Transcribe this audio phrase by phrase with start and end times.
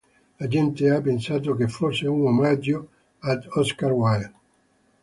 [0.39, 2.87] La gente ha pensato che fosse un omaggio
[3.19, 4.31] ad Oscar Wilde.